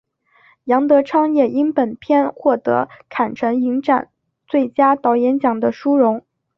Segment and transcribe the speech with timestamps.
[0.63, 4.09] 杨德昌也因本片获得坎城影展
[4.47, 6.25] 最佳导演奖的殊荣。